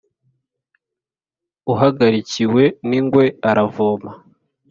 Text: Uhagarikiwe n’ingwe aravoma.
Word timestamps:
Uhagarikiwe 1.71 2.63
n’ingwe 2.87 3.25
aravoma. 3.49 4.11